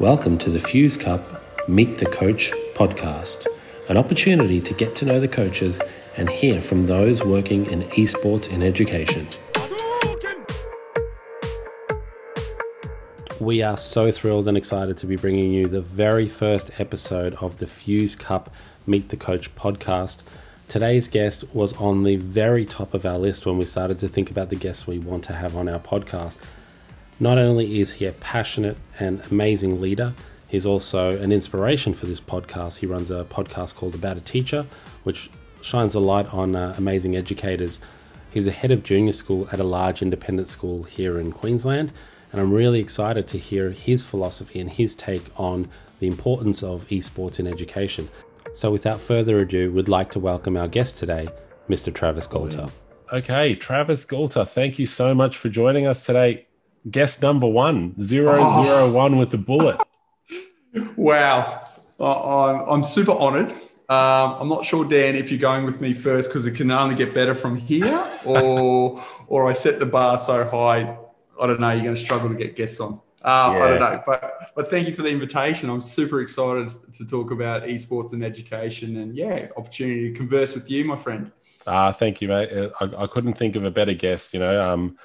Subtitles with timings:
[0.00, 3.48] Welcome to the Fuse Cup Meet the Coach podcast,
[3.88, 5.80] an opportunity to get to know the coaches
[6.16, 9.26] and hear from those working in esports in education.
[13.40, 17.56] We are so thrilled and excited to be bringing you the very first episode of
[17.56, 18.54] the Fuse Cup
[18.86, 20.18] Meet the Coach podcast.
[20.68, 24.30] Today's guest was on the very top of our list when we started to think
[24.30, 26.36] about the guests we want to have on our podcast.
[27.20, 30.14] Not only is he a passionate and amazing leader,
[30.46, 32.78] he's also an inspiration for this podcast.
[32.78, 34.66] He runs a podcast called About a Teacher,
[35.02, 35.28] which
[35.60, 37.80] shines a light on uh, amazing educators.
[38.30, 41.92] He's a head of junior school at a large independent school here in Queensland,
[42.30, 46.86] and I'm really excited to hear his philosophy and his take on the importance of
[46.86, 48.08] esports in education.
[48.52, 51.28] So, without further ado, we'd like to welcome our guest today,
[51.68, 51.92] Mr.
[51.92, 52.70] Travis Goulter.
[53.12, 56.46] Okay, Travis Goulter, thank you so much for joining us today
[56.90, 58.64] guest number one, zero oh.
[58.64, 59.80] zero one with the bullet.
[60.96, 61.68] wow,
[62.00, 63.52] I'm, I'm super honored.
[63.90, 66.94] Um, I'm not sure, Dan, if you're going with me first because it can only
[66.94, 70.96] get better from here, or or I set the bar so high.
[71.40, 71.70] I don't know.
[71.70, 73.00] You're going to struggle to get guests on.
[73.22, 73.64] Uh, yeah.
[73.64, 75.70] I don't know, but but thank you for the invitation.
[75.70, 80.70] I'm super excited to talk about esports and education, and yeah, opportunity to converse with
[80.70, 81.32] you, my friend.
[81.66, 82.50] Ah, uh, thank you, mate.
[82.80, 84.32] I, I, couldn't think of a better guest.
[84.34, 84.98] You know, um,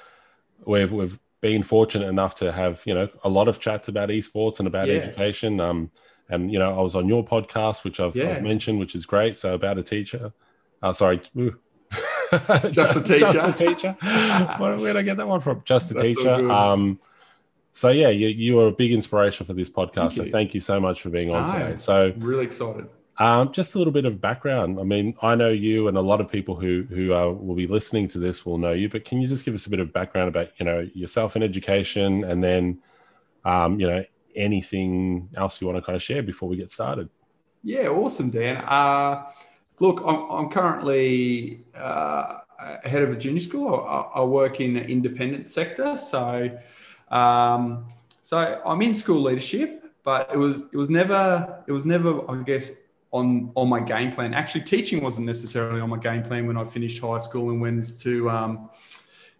[0.64, 4.60] we've we've been fortunate enough to have you know a lot of chats about esports
[4.60, 4.94] and about yeah.
[4.94, 5.60] education.
[5.60, 5.90] Um,
[6.30, 8.30] and you know, I was on your podcast, which I've, yeah.
[8.30, 9.36] I've mentioned, which is great.
[9.36, 10.32] So about a teacher.
[10.82, 11.20] Uh, sorry.
[12.70, 13.18] just, a teacher.
[13.18, 13.92] Just a teacher.
[14.58, 15.60] Where, did I get that one from?
[15.66, 16.50] Just a That's teacher.
[16.50, 16.98] Um,
[17.72, 20.16] so yeah, you you are a big inspiration for this podcast.
[20.16, 21.76] Thank so thank you so much for being on today.
[21.76, 22.88] So really excited.
[23.18, 24.80] Um, just a little bit of background.
[24.80, 27.68] I mean, I know you, and a lot of people who who uh, will be
[27.68, 28.88] listening to this will know you.
[28.88, 31.42] But can you just give us a bit of background about you know yourself in
[31.42, 32.80] education, and then
[33.44, 37.08] um, you know anything else you want to kind of share before we get started?
[37.62, 38.56] Yeah, awesome, Dan.
[38.56, 39.26] Uh,
[39.78, 42.38] look, I'm, I'm currently uh,
[42.82, 43.74] head of a junior school.
[43.74, 46.50] I, I, work in the independent sector, so
[47.10, 47.86] um,
[48.22, 52.42] so I'm in school leadership, but it was it was never it was never I
[52.42, 52.72] guess
[53.14, 54.34] on on my game plan.
[54.34, 57.98] Actually, teaching wasn't necessarily on my game plan when I finished high school and went
[58.00, 58.68] to um,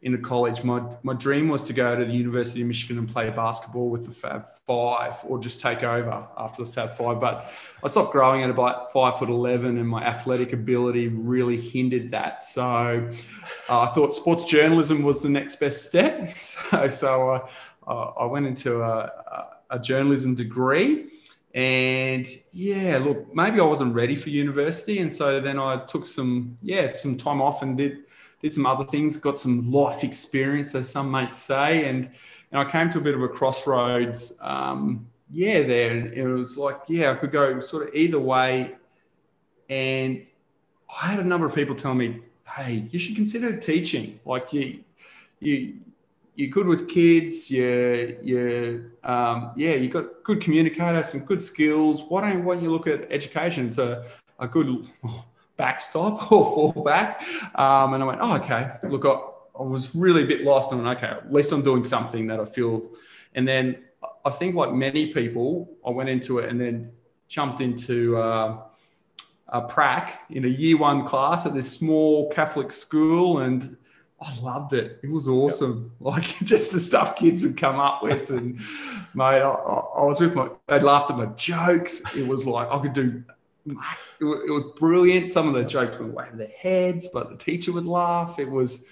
[0.02, 0.62] into college.
[0.62, 4.04] My my dream was to go to the University of Michigan and play basketball with
[4.04, 7.18] the Fab Five, or just take over after the Fab Five.
[7.18, 7.50] But
[7.82, 12.44] I stopped growing at about five foot eleven, and my athletic ability really hindered that.
[12.44, 13.10] So
[13.68, 16.30] uh, I thought sports journalism was the next best step.
[16.38, 17.48] So so
[17.88, 21.10] uh, I went into a, a journalism degree
[21.54, 26.58] and yeah look maybe i wasn't ready for university and so then i took some
[26.62, 27.98] yeah some time off and did
[28.42, 32.10] did some other things got some life experience as some might say and
[32.50, 36.56] and i came to a bit of a crossroads um, yeah there and it was
[36.58, 38.74] like yeah i could go sort of either way
[39.70, 40.26] and
[41.02, 42.20] i had a number of people tell me
[42.56, 44.20] hey you should consider teaching.
[44.24, 44.80] Like you
[45.40, 45.74] you
[46.36, 47.50] you're good with kids.
[47.50, 52.02] You you um, yeah, you got good communicator, some good skills.
[52.08, 53.68] Why don't why don't you look at education?
[53.68, 54.04] It's a,
[54.50, 54.86] good
[55.56, 57.22] backstop or fallback.
[57.58, 58.72] Um, and I went, oh okay.
[58.82, 60.72] Look, I, I was really a bit lost.
[60.72, 62.90] And went, okay, at least I'm doing something that I feel.
[63.34, 63.78] And then
[64.24, 66.92] I think like many people, I went into it and then
[67.28, 68.16] jumped into.
[68.16, 68.62] Uh,
[69.48, 73.76] a prac in a year one class at this small Catholic school, and
[74.20, 75.00] I loved it.
[75.02, 75.82] It was awesome.
[75.82, 75.90] Yep.
[76.00, 78.58] Like just the stuff kids would come up with, and
[79.14, 80.48] mate, I, I, was with my.
[80.68, 82.02] They laughed at my jokes.
[82.16, 83.24] It was like I could do.
[83.66, 85.30] It was, it was brilliant.
[85.30, 88.38] Some of the jokes went away their heads, but the teacher would laugh.
[88.38, 88.84] It was,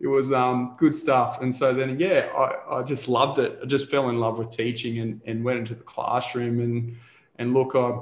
[0.00, 1.40] it was um, good stuff.
[1.40, 3.60] And so then, yeah, I, I just loved it.
[3.62, 6.96] I just fell in love with teaching and, and went into the classroom and
[7.38, 8.00] and look, I.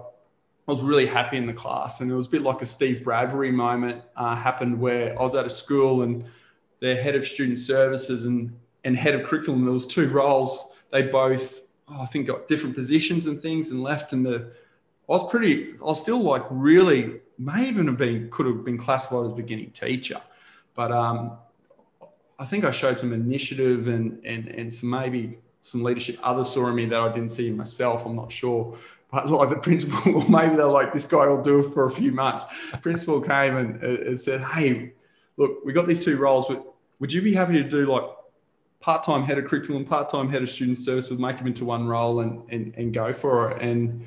[0.67, 3.05] I was really happy in the class, and it was a bit like a Steve
[3.05, 6.25] Bradbury moment uh, happened where I was at a school and
[6.85, 8.55] their head of student services and,
[8.85, 9.65] and head of curriculum.
[9.65, 10.69] There was two roles.
[10.93, 14.13] They both, oh, I think, got different positions and things and left.
[14.13, 14.53] And the
[15.09, 18.77] I was pretty, I was still like really, may even have been, could have been
[18.77, 20.21] classified as beginning teacher.
[20.75, 21.39] But um,
[22.39, 26.69] I think I showed some initiative and, and, and some maybe some leadership others saw
[26.69, 28.05] in me that I didn't see in myself.
[28.05, 28.77] I'm not sure.
[29.11, 31.91] But like the principal, or maybe they're like, this guy will do it for a
[31.91, 32.45] few months.
[32.83, 34.93] Principal came and, and said, hey,
[35.39, 38.05] look, we got these two roles, but would you be happy to do like
[38.81, 42.21] part-time head of curriculum, part-time head of student service, would make them into one role
[42.21, 43.63] and, and, and go for it.
[43.63, 44.07] And,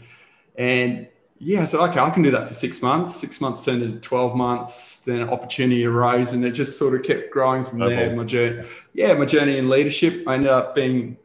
[0.55, 1.07] and
[1.39, 3.15] yeah, I said, okay, I can do that for six months.
[3.15, 4.99] Six months turned into 12 months.
[4.99, 7.95] Then an opportunity arose and it just sort of kept growing from okay.
[7.95, 8.15] there.
[8.15, 11.17] My journey, yeah, my journey in leadership, I ended up being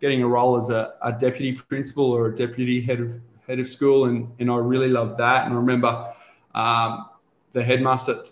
[0.00, 3.66] getting a role as a, a deputy principal or a deputy head of head of
[3.66, 5.44] school, and and I really loved that.
[5.44, 6.12] And I remember
[6.54, 7.06] um,
[7.52, 8.24] the headmaster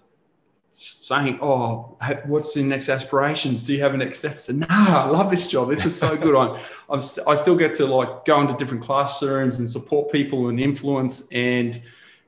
[0.79, 1.97] saying, "Oh,
[2.27, 3.63] what's your next aspirations?
[3.63, 5.69] Do you have a next step?" I said, "No, I love this job.
[5.69, 6.37] This is so good.
[6.37, 6.59] I'm,
[6.91, 11.27] I'm, I still get to like go into different classrooms and support people and influence
[11.33, 11.81] and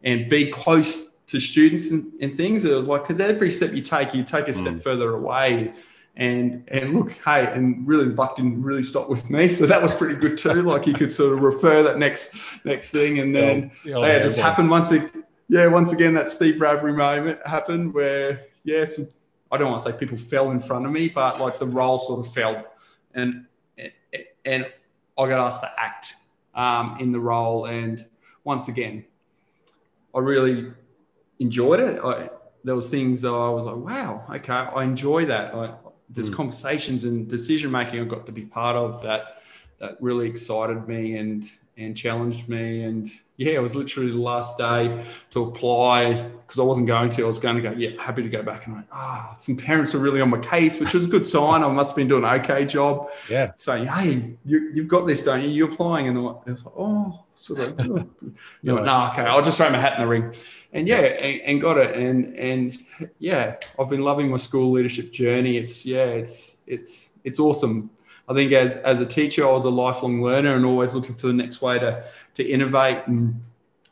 [0.02, 2.64] and be close to students and, and things.
[2.64, 4.82] It was like because every step you take, you take a step mm.
[4.82, 5.72] further away.
[6.16, 9.80] And and look, hey, and really the buck didn't really stop with me, so that
[9.80, 10.62] was pretty good too.
[10.62, 14.22] like you could sort of refer that next next thing, and then yeah, yeah, it
[14.22, 14.90] just happened once.
[14.90, 15.10] It,
[15.50, 19.08] yeah, once again, that Steve Bradbury moment happened where, yeah, some,
[19.50, 21.98] I don't want to say people fell in front of me, but like the role
[21.98, 22.64] sort of fell.
[23.14, 23.46] And,
[24.44, 24.66] and
[25.18, 26.14] I got asked to act
[26.54, 27.64] um, in the role.
[27.66, 28.06] And
[28.44, 29.04] once again,
[30.14, 30.72] I really
[31.40, 32.00] enjoyed it.
[32.00, 32.30] I,
[32.62, 35.52] there was things I was like, wow, okay, I enjoy that.
[35.52, 35.74] I,
[36.10, 36.36] there's mm.
[36.36, 39.42] conversations and decision making I got to be part of that
[39.80, 42.82] that really excited me and and challenged me.
[42.82, 47.24] And yeah, it was literally the last day to apply because I wasn't going to.
[47.24, 48.66] I was going to go, yeah, happy to go back.
[48.66, 51.24] And I ah, oh, some parents were really on my case, which was a good
[51.24, 51.62] sign.
[51.62, 53.10] I must have been doing an okay job.
[53.30, 53.52] Yeah.
[53.56, 55.48] Saying, hey, you, have got this, don't you?
[55.48, 56.08] You're applying.
[56.08, 58.06] And I was like, oh, sort of, you
[58.62, 60.34] know, no, okay, I'll just throw my hat in the ring.
[60.72, 61.96] And yeah, and, and got it.
[61.96, 62.78] And and
[63.18, 65.56] yeah, I've been loving my school leadership journey.
[65.56, 67.90] It's yeah, it's it's it's awesome
[68.30, 71.26] I think as, as a teacher, I was a lifelong learner and always looking for
[71.26, 72.04] the next way to,
[72.34, 73.42] to innovate and,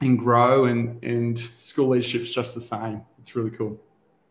[0.01, 0.67] and grow.
[0.67, 3.03] And, and school leadership's just the same.
[3.19, 3.81] It's really cool.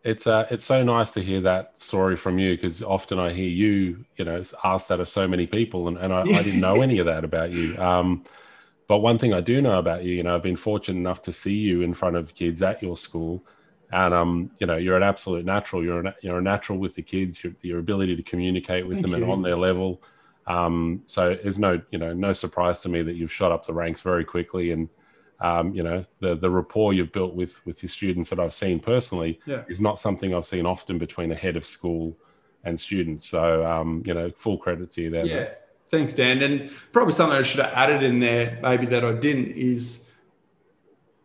[0.06, 3.50] It's uh, it's so nice to hear that story from you because often I hear
[3.50, 6.82] you, you know, ask that of so many people, and, and I, I didn't know
[6.82, 7.76] any of that about you.
[7.88, 8.24] Um,
[8.88, 11.34] but one thing I do know about you, you know, I've been fortunate enough to
[11.34, 13.44] see you in front of kids at your school,
[13.92, 15.84] and um, you know you're an absolute natural.
[15.84, 17.44] You're an, you're a natural with the kids.
[17.44, 19.24] Your, your ability to communicate with Thank them you.
[19.24, 20.02] and on their level.
[20.46, 23.74] Um, so there's no you know no surprise to me that you've shot up the
[23.74, 24.90] ranks very quickly and.
[25.40, 28.80] Um, you know the the rapport you've built with with your students that I've seen
[28.80, 29.66] personally yeah.
[29.68, 32.18] is not something I've seen often between a head of school
[32.64, 33.28] and students.
[33.28, 35.26] So um, you know, full credit to you there.
[35.26, 35.50] Yeah,
[35.90, 36.42] thanks, Dan.
[36.42, 40.06] And probably something I should have added in there, maybe that I didn't, is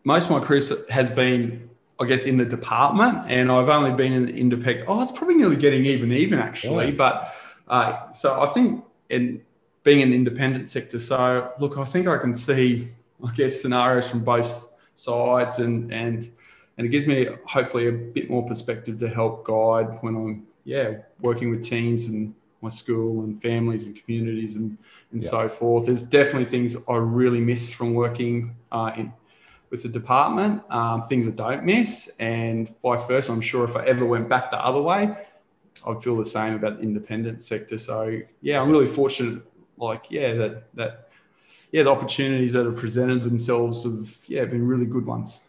[0.05, 1.71] most of my career has been
[2.03, 4.87] I guess, in the department, and I've only been in the independent.
[4.89, 6.87] Oh, it's probably nearly getting even, even actually.
[6.87, 6.93] Yeah.
[6.93, 7.35] But
[7.69, 9.41] uh, so I think in
[9.85, 12.89] being in the independent sector, so look, I think I can see,
[13.25, 16.31] I guess, scenarios from both sides, and and
[16.77, 20.95] and it gives me hopefully a bit more perspective to help guide when I'm yeah
[21.21, 24.77] working with teams and my school and families and communities and
[25.13, 25.31] and yeah.
[25.31, 25.87] so forth.
[25.87, 29.13] There's definitely things I really miss from working uh, in
[29.73, 33.33] with the department, um, things I don't miss, and vice versa.
[33.33, 35.17] I'm sure if I ever went back the other way,
[35.87, 37.79] I'd feel the same about the independent sector.
[37.79, 39.43] So yeah, I'm really fortunate.
[39.79, 41.09] Like yeah, that that
[41.73, 45.45] yeah, the opportunities that have presented themselves have yeah been really good ones.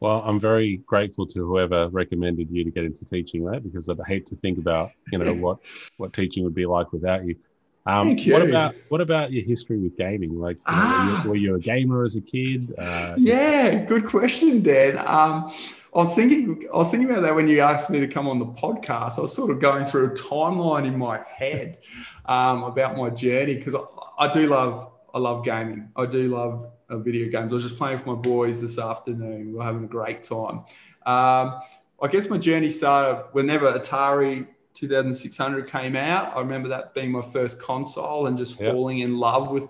[0.00, 4.00] Well, I'm very grateful to whoever recommended you to get into teaching that because I'd
[4.06, 5.58] hate to think about you know what
[5.96, 7.36] what teaching would be like without you.
[7.86, 10.38] Um, what about what about your history with gaming?
[10.38, 11.22] Like, ah.
[11.26, 12.74] were, you, were, you, a gamer as a kid?
[12.76, 14.98] Uh, yeah, good question, Dan.
[14.98, 15.50] Um,
[15.92, 18.38] I was thinking, I was thinking about that when you asked me to come on
[18.38, 19.18] the podcast.
[19.18, 21.78] I was sort of going through a timeline in my head
[22.26, 23.80] um, about my journey because I,
[24.18, 25.88] I, do love, I love gaming.
[25.96, 27.50] I do love uh, video games.
[27.50, 29.52] I was just playing with my boys this afternoon.
[29.52, 30.64] We are having a great time.
[31.06, 31.60] Um,
[32.02, 36.36] I guess my journey started whenever Atari 2600 came out.
[36.36, 38.72] I remember that being my first console and just yep.
[38.72, 39.68] falling in love with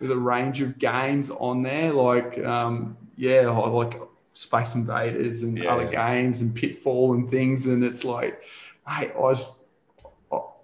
[0.00, 4.00] with a range of games on there, like um, yeah, like
[4.34, 5.72] Space Invaders and yeah.
[5.72, 7.66] other games and Pitfall and things.
[7.68, 8.42] And it's like,
[8.88, 9.60] hey, I was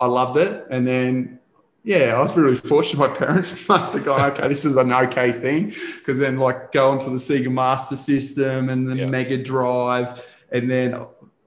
[0.01, 1.39] I loved it, and then
[1.85, 2.99] yeah, I was really fortunate.
[2.99, 5.73] My parents must have gone, okay, this is an okay thing.
[5.97, 9.07] Because then, like, going to the Sega Master System and the yeah.
[9.07, 10.23] Mega Drive.
[10.53, 11.07] And then,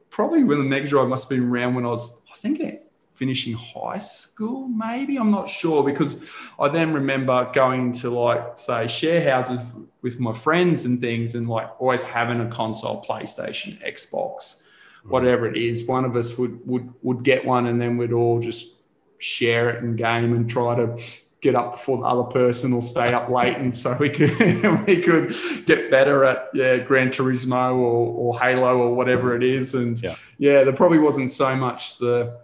[0.10, 3.54] probably when the Mega Drive must have been around when I was think it finishing
[3.54, 5.18] high school, maybe.
[5.18, 6.18] I'm not sure because
[6.60, 9.60] I then remember going to like, say, share houses
[10.02, 14.64] with my friends and things and like always having a console, PlayStation, Xbox,
[15.06, 15.12] mm.
[15.12, 15.86] whatever it is.
[15.86, 18.78] One of us would, would, would get one and then we'd all just
[19.20, 20.98] share it and game and try to
[21.42, 24.30] get up before the other person or stay up late and so we could
[24.88, 29.74] we could get better at yeah Gran Turismo or, or Halo or whatever it is
[29.74, 30.16] and yeah.
[30.38, 32.40] yeah there probably wasn't so much the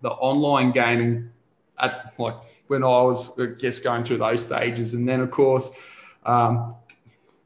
[0.00, 1.30] the online gaming
[1.78, 2.36] at like
[2.68, 5.70] when I was I guess going through those stages and then of course
[6.24, 6.76] um,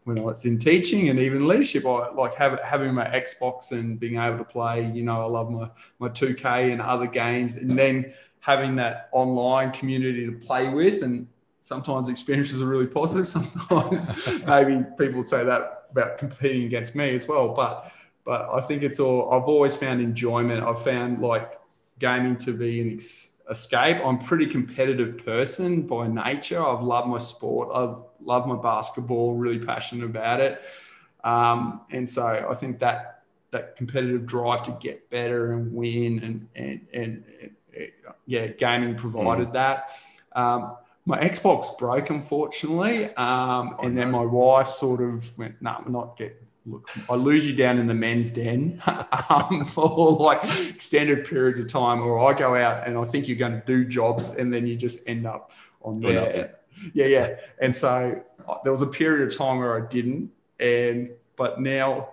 [0.04, 3.98] when I was in teaching and even leadership, I like have, having my Xbox and
[3.98, 4.88] being able to play.
[4.94, 8.14] You know, I love my my 2K and other games, and then
[8.46, 11.26] having that online community to play with and
[11.64, 13.26] sometimes experiences are really positive.
[13.36, 14.06] Sometimes
[14.46, 17.90] maybe people say that about competing against me as well but
[18.24, 20.62] but i think it's all i've always found enjoyment.
[20.62, 21.58] I've found like
[21.98, 23.96] gaming to be an ex- escape.
[24.04, 26.64] I'm a pretty competitive person by nature.
[26.64, 27.68] I've loved my sport.
[27.74, 30.62] I've loved my basketball really passionate about it.
[31.24, 36.48] Um, and so i think that that competitive drive to get better and win and
[36.54, 37.55] and and, and
[38.26, 39.52] yeah, gaming provided mm.
[39.54, 39.90] that.
[40.32, 45.88] Um, my Xbox broke, unfortunately, um, and then my wife sort of went, "No, nah,
[45.88, 48.82] not get." Look, I lose you down in the men's den
[49.30, 53.36] um, for like extended periods of time, or I go out and I think you're
[53.36, 55.52] going to do jobs, and then you just end up
[55.82, 56.56] on there.
[56.92, 57.36] Yeah, yeah.
[57.60, 62.08] And so uh, there was a period of time where I didn't, and but now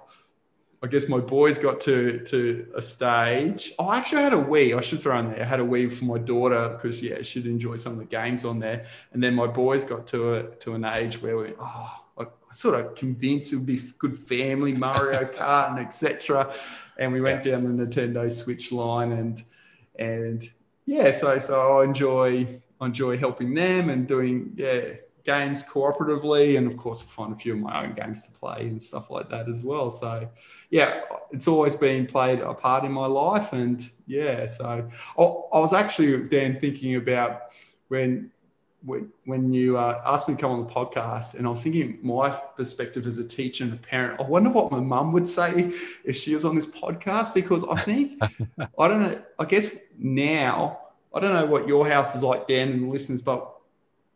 [0.83, 3.71] I guess my boys got to to a stage.
[3.79, 4.77] Oh, actually, I actually had a Wii.
[4.77, 5.41] I should throw in there.
[5.41, 8.43] I had a Wii for my daughter because yeah, she'd enjoy some of the games
[8.43, 8.85] on there.
[9.13, 12.79] And then my boys got to a to an age where we oh, I sort
[12.79, 16.53] of convinced it would be good family Mario Kart and etc.
[16.97, 19.41] And we went down the Nintendo Switch line and
[19.97, 20.43] and
[20.85, 26.67] yeah, so so I enjoy I enjoy helping them and doing yeah games cooperatively, and
[26.67, 29.29] of course, I find a few of my own games to play and stuff like
[29.29, 29.89] that as well.
[29.89, 30.29] So,
[30.69, 31.01] yeah,
[31.31, 35.73] it's always been played a part in my life, and yeah, so I, I was
[35.73, 37.41] actually Dan thinking about
[37.87, 38.31] when
[39.23, 42.29] when you uh, asked me to come on the podcast, and I was thinking my
[42.29, 44.19] perspective as a teacher and a parent.
[44.19, 45.71] I wonder what my mum would say
[46.03, 48.21] if she was on this podcast because I think
[48.79, 49.21] I don't know.
[49.39, 50.79] I guess now
[51.13, 53.52] I don't know what your house is like, Dan, and the listeners, but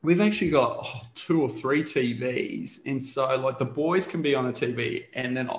[0.08, 2.80] we've actually got oh, two or three TVs.
[2.86, 5.50] And so, like, the boys can be on a TV and then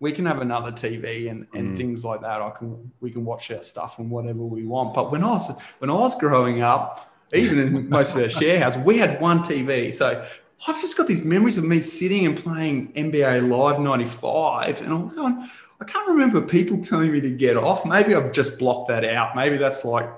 [0.00, 1.76] we can have another TV and, and mm.
[1.76, 2.42] things like that.
[2.42, 4.92] I can we can watch our stuff and whatever we want.
[4.92, 8.58] But when I was when I was growing up, even in most of our share
[8.58, 9.94] house, we had one TV.
[9.94, 10.26] So
[10.66, 14.82] I've just got these memories of me sitting and playing NBA Live 95.
[14.82, 15.48] And I'm going,
[15.80, 17.86] I can't remember people telling me to get off.
[17.86, 19.36] Maybe I've just blocked that out.
[19.36, 20.10] Maybe that's like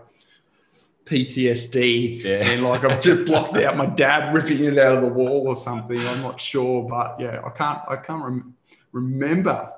[1.07, 2.49] PTSD yeah.
[2.49, 5.57] and like I've just blocked out my dad ripping it out of the wall or
[5.57, 5.99] something.
[5.99, 8.55] I'm not sure, but yeah, I can't I can't rem-
[8.93, 9.71] remember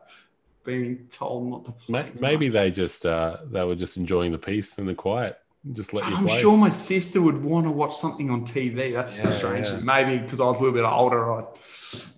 [0.64, 2.12] being told not to play.
[2.20, 5.38] Maybe they just uh, they were just enjoying the peace and the quiet.
[5.72, 6.40] Just let you I'm play.
[6.40, 8.92] sure my sister would want to watch something on TV.
[8.92, 9.80] That's yeah, the strange yeah.
[9.82, 11.32] Maybe because I was a little bit older.
[11.32, 11.44] I,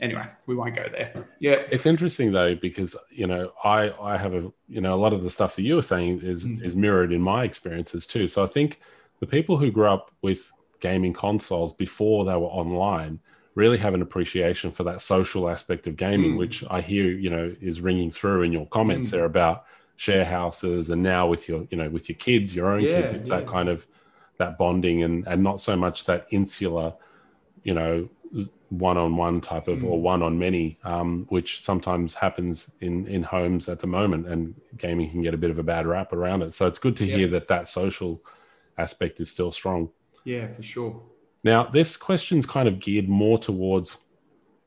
[0.02, 1.26] anyway, we won't go there.
[1.38, 5.14] Yeah, it's interesting though because you know I I have a you know a lot
[5.14, 6.62] of the stuff that you were saying is mm.
[6.62, 8.26] is mirrored in my experiences too.
[8.26, 8.80] So I think
[9.20, 13.20] the people who grew up with gaming consoles before they were online
[13.54, 16.38] really have an appreciation for that social aspect of gaming, mm.
[16.38, 19.12] which I hear, you know, is ringing through in your comments mm.
[19.12, 19.64] there about
[19.96, 23.12] share houses and now with your, you know, with your kids, your own yeah, kids,
[23.14, 23.38] it's yeah.
[23.38, 23.86] that kind of
[24.38, 26.94] that bonding and and not so much that insular,
[27.64, 28.08] you know,
[28.68, 29.90] one-on-one type of mm.
[29.90, 35.22] or one-on-many, um, which sometimes happens in in homes at the moment, and gaming can
[35.22, 36.54] get a bit of a bad rap around it.
[36.54, 37.16] So it's good to yeah.
[37.16, 38.22] hear that that social
[38.78, 39.90] aspect is still strong.
[40.24, 41.02] Yeah, for sure.
[41.44, 43.98] Now, this question's kind of geared more towards,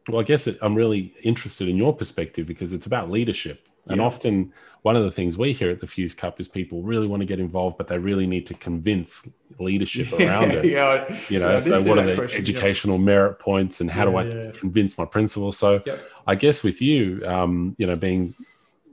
[0.07, 3.67] well, I guess it, I'm really interested in your perspective because it's about leadership.
[3.87, 4.05] And yeah.
[4.05, 4.53] often,
[4.83, 7.25] one of the things we hear at the Fuse Cup is people really want to
[7.25, 10.65] get involved, but they really need to convince leadership around it.
[10.65, 13.05] yeah, you know, yeah, so what are the question, educational yeah.
[13.05, 15.51] merit points, and how do I convince my principal?
[15.51, 15.83] So,
[16.25, 18.33] I guess with you, um, you know, being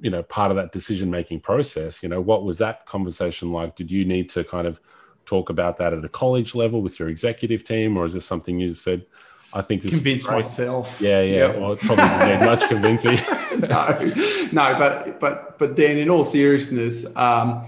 [0.01, 3.77] you know part of that decision making process, you know, what was that conversation like?
[3.77, 4.81] Did you need to kind of
[5.29, 8.59] talk about that at a college level with your executive team, or is this something
[8.59, 9.07] you said?
[9.53, 11.01] I think this convince myself.
[11.01, 11.35] Yeah, yeah.
[11.35, 11.59] Yep.
[11.59, 13.19] Well, probably didn't much convincing.
[13.69, 14.13] no,
[14.53, 17.65] no, but but but Dan, in all seriousness, um,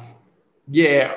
[0.68, 1.14] yeah.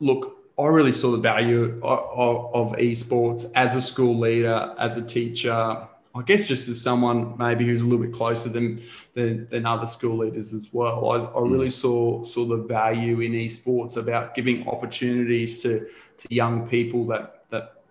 [0.00, 4.96] Look, I really saw the value of, of, of esports as a school leader, as
[4.96, 8.82] a teacher, I guess just as someone maybe who's a little bit closer than
[9.14, 11.72] than, than other school leaders as well, I, I really mm.
[11.72, 15.86] saw saw the value in esports about giving opportunities to
[16.18, 17.37] to young people that that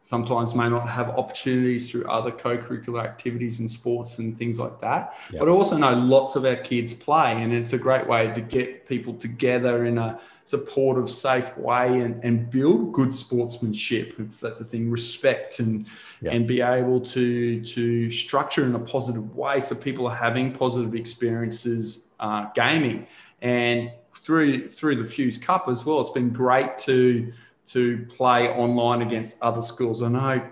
[0.08, 5.14] sometimes may not have opportunities through other co-curricular activities and sports and things like that.
[5.32, 5.40] Yep.
[5.40, 8.40] But I also know lots of our kids play, and it's a great way to
[8.40, 14.60] get people together in a supportive, safe way and, and build good sportsmanship, if that's
[14.60, 15.86] the thing, respect and
[16.24, 20.96] and be able to to structure in a positive way so people are having positive
[20.96, 23.08] experiences uh, gaming.
[23.42, 27.34] And through through the Fuse Cup as well, it's been great to
[27.68, 30.02] to play online against other schools.
[30.02, 30.48] I know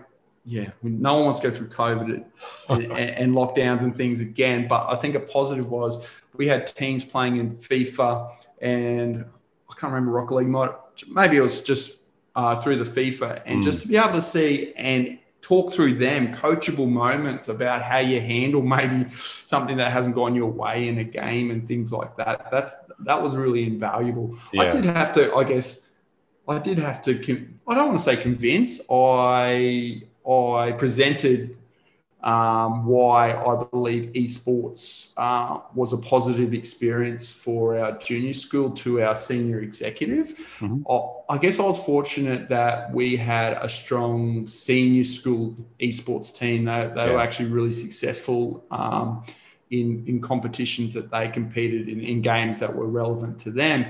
[0.48, 2.24] yeah, no one wants to go through COVID
[2.70, 4.68] and, and, lockdowns and things again.
[4.68, 8.32] But I think a positive was we had teams playing in FIFA
[8.62, 9.26] and
[9.70, 10.48] I can't remember Rocket League.
[10.48, 10.72] Might,
[11.08, 11.98] maybe it was just
[12.36, 13.64] uh, through the FIFA, and mm.
[13.64, 18.20] just to be able to see and talk through them coachable moments about how you
[18.20, 22.50] handle maybe something that hasn't gone your way in a game and things like that.
[22.52, 24.38] That's that was really invaluable.
[24.54, 24.64] Yeah.
[24.64, 25.88] I did have to, I guess,
[26.48, 27.48] I did have to.
[27.68, 28.82] I don't want to say convince.
[28.90, 31.58] I I presented
[32.26, 39.04] um, why I believe esports uh, was a positive experience for our junior school to
[39.04, 40.34] our senior executive.
[40.60, 40.82] Mm-hmm.
[40.90, 46.64] I, I guess I was fortunate that we had a strong senior school esports team.
[46.64, 47.12] They, they yeah.
[47.14, 49.24] were actually really successful um,
[49.70, 53.86] in, in competitions that they competed in, in games that were relevant to them.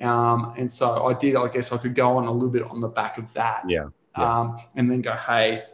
[0.00, 2.80] Um, and so I did, I guess I could go on a little bit on
[2.80, 3.64] the back of that.
[3.68, 3.88] Yeah.
[4.16, 4.40] yeah.
[4.40, 5.64] Um, and then go, hey,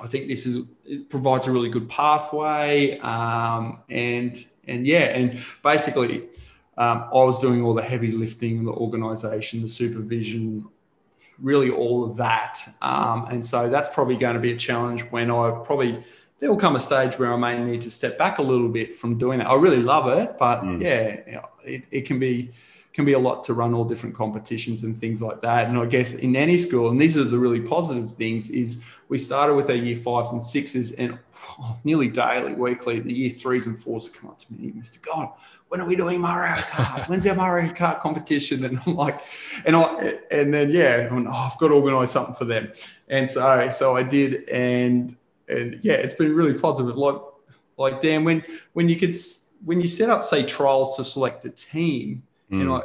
[0.00, 5.38] I think this is it provides a really good pathway, um, and and yeah, and
[5.62, 6.24] basically,
[6.78, 10.66] um, I was doing all the heavy lifting, the organisation, the supervision,
[11.38, 15.30] really all of that, um, and so that's probably going to be a challenge when
[15.30, 16.02] I probably
[16.40, 18.96] there will come a stage where I may need to step back a little bit
[18.96, 19.48] from doing that.
[19.48, 20.82] I really love it, but mm.
[20.82, 22.50] yeah, it, it can be
[22.92, 25.68] can be a lot to run all different competitions and things like that.
[25.68, 29.18] And I guess in any school, and these are the really positive things, is we
[29.18, 31.18] started with our year fives and sixes, and
[31.58, 35.00] oh, nearly daily, weekly, the year threes and fours come up to me, Mr.
[35.00, 35.30] God,
[35.68, 37.08] when are we doing Mario Kart?
[37.08, 38.64] When's our Mario Kart competition?
[38.66, 39.22] And I'm like,
[39.64, 42.70] and I, and then yeah, oh, I've got to organise something for them,
[43.08, 45.16] and so so I did, and
[45.48, 46.96] and yeah, it's been really positive.
[46.98, 47.16] Like
[47.78, 48.44] like Dan, when
[48.74, 49.16] when you could
[49.64, 52.22] when you set up say trials to select a team
[52.52, 52.60] mm.
[52.60, 52.84] and like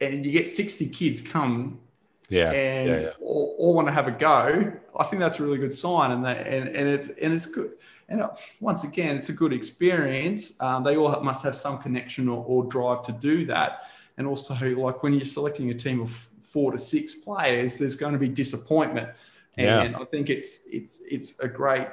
[0.00, 1.80] and you get 60 kids come
[2.28, 3.10] yeah and yeah, yeah.
[3.20, 6.24] All, all, want to have a go i think that's a really good sign and
[6.24, 7.72] that and, and it's and it's good
[8.08, 12.28] and uh, once again it's a good experience um, they all must have some connection
[12.28, 13.84] or, or drive to do that
[14.18, 16.10] and also like when you're selecting a team of
[16.42, 19.08] four to six players there's going to be disappointment
[19.56, 19.98] and yeah.
[19.98, 21.88] i think it's it's it's a great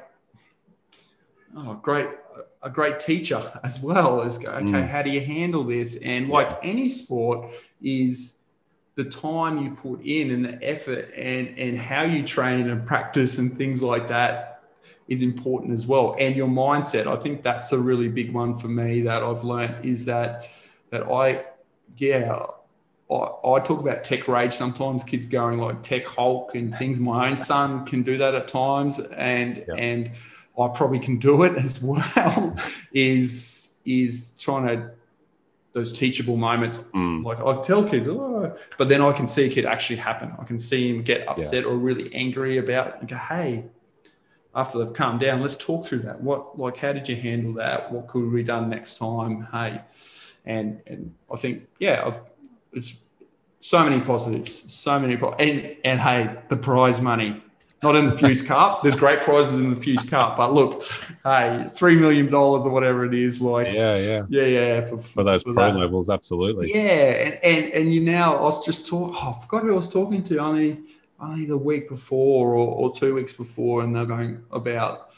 [1.55, 2.07] oh great
[2.65, 4.87] a great teacher as well as go, okay, mm.
[4.87, 5.97] how do you handle this?
[5.97, 8.39] And like any sport is
[8.95, 13.37] the time you put in and the effort and and how you train and practice
[13.37, 14.63] and things like that
[15.07, 16.15] is important as well.
[16.19, 17.05] And your mindset.
[17.05, 20.47] I think that's a really big one for me that I've learned is that
[20.89, 21.45] that I
[21.97, 22.45] yeah.
[23.11, 27.29] I, I talk about tech rage sometimes kids going like tech hulk and things my
[27.29, 29.75] own son can do that at times and yeah.
[29.75, 30.11] and
[30.59, 32.55] I probably can do it as well
[32.93, 34.91] is is trying to
[35.73, 36.79] those teachable moments.
[36.93, 37.25] Mm.
[37.25, 40.33] Like I tell kids, oh, but then I can see a kid actually happen.
[40.39, 41.69] I can see him get upset yeah.
[41.69, 43.65] or really angry about it and go, hey,
[44.55, 46.21] after they've calmed down, let's talk through that.
[46.21, 47.91] What like how did you handle that?
[47.91, 49.47] What could we done next time?
[49.51, 49.81] Hey.
[50.45, 52.21] And and I think, yeah, I've,
[52.71, 52.95] it's
[53.59, 57.43] so many positives, so many po- and and hey, the prize money
[57.85, 58.81] not in the Fuse Cup.
[58.81, 60.83] There's great prizes in the Fuse Cup, but look,
[61.23, 65.23] hey, three million dollars or whatever it is, like yeah, yeah, yeah, yeah, for, for
[65.23, 65.79] those for pro that.
[65.79, 66.73] levels, absolutely.
[66.73, 69.15] Yeah, and, and and you now, I was just talking.
[69.15, 70.79] Oh, I forgot who I was talking to only
[71.19, 75.11] only the week before or, or two weeks before, and they're going about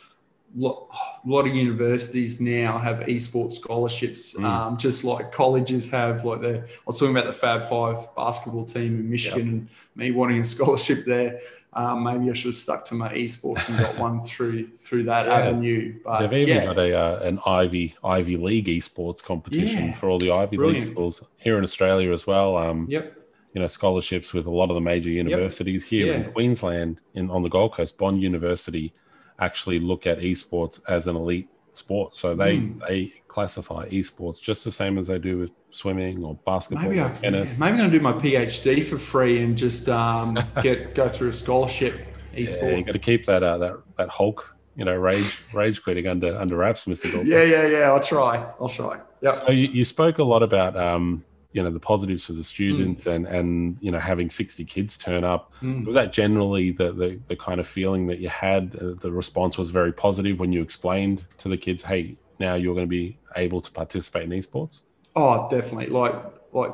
[0.56, 0.88] lot,
[1.26, 4.44] a lot of universities now have esports scholarships, mm.
[4.44, 6.26] um, just like colleges have.
[6.26, 9.48] Like the, I was talking about the Fab Five basketball team in Michigan yep.
[9.48, 11.40] and me wanting a scholarship there.
[11.74, 15.26] Um, maybe I should have stuck to my esports and got one through through that
[15.26, 15.34] yeah.
[15.34, 16.00] avenue.
[16.04, 16.66] But they've even yeah.
[16.66, 19.96] got a uh, an Ivy Ivy League esports competition yeah.
[19.96, 20.86] for all the Ivy Brilliant.
[20.86, 22.58] League schools here in Australia as well.
[22.58, 23.14] Um, yep.
[23.54, 25.90] You know scholarships with a lot of the major universities yep.
[25.90, 27.98] here in Queensland, in on the Gold Coast.
[27.98, 28.94] Bond University
[29.40, 31.48] actually look at esports as an elite
[31.78, 32.16] sport.
[32.16, 32.80] So they mm.
[32.88, 37.06] they classify esports just the same as they do with swimming or basketball maybe or
[37.06, 37.54] I, tennis.
[37.54, 41.08] Yeah, maybe I'm going to do my PhD for free and just um, get go
[41.08, 42.00] through a scholarship
[42.34, 42.62] esports.
[42.62, 46.08] Yeah, you got to keep that uh, that that Hulk, you know, rage rage quitting
[46.08, 47.08] under under wraps, Mister.
[47.24, 47.92] Yeah, yeah, yeah.
[47.92, 48.38] I'll try.
[48.60, 49.00] I'll try.
[49.22, 49.32] Yeah.
[49.32, 51.24] So you, you spoke a lot about um,
[51.58, 53.16] you know the positives for the students mm.
[53.16, 55.52] and and you know having 60 kids turn up.
[55.64, 55.86] Mm.
[55.86, 58.76] was that generally the, the, the kind of feeling that you had?
[58.76, 62.76] Uh, the response was very positive when you explained to the kids hey now you're
[62.76, 64.82] going to be able to participate in esports
[65.16, 65.88] oh definitely.
[65.88, 66.16] Like
[66.54, 66.74] like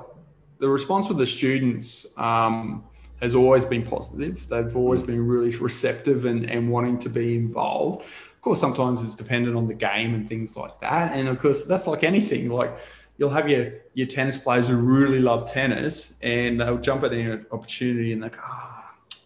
[0.59, 2.83] the response with the students um,
[3.21, 4.47] has always been positive.
[4.47, 5.07] They've always mm.
[5.07, 8.01] been really receptive and, and wanting to be involved.
[8.03, 11.13] Of course sometimes it's dependent on the game and things like that.
[11.15, 12.49] And of course that's like anything.
[12.49, 12.77] Like
[13.17, 17.31] you'll have your your tennis players who really love tennis and they'll jump at any
[17.51, 19.17] opportunity and go, ah, oh,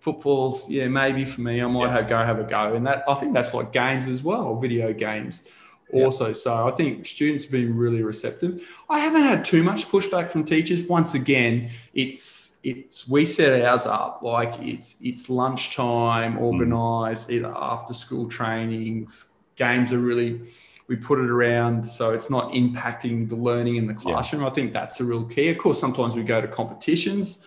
[0.00, 1.92] football's yeah maybe for me I might yeah.
[1.92, 4.92] have go have a go and that I think that's like games as well, video
[4.92, 5.44] games
[5.92, 6.28] also.
[6.28, 6.36] Yep.
[6.36, 8.62] So I think students have been really receptive.
[8.88, 10.82] I haven't had too much pushback from teachers.
[10.82, 17.34] Once again, it's it's we set ours up like it's it's lunchtime organized, mm.
[17.34, 20.40] either after school trainings, games are really
[20.86, 24.42] we put it around so it's not impacting the learning in the classroom.
[24.42, 24.48] Yeah.
[24.48, 25.48] I think that's a real key.
[25.48, 27.44] Of course, sometimes we go to competitions,